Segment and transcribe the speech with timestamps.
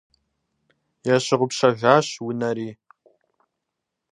[1.15, 2.69] Ящыгъупщэжащ унэри!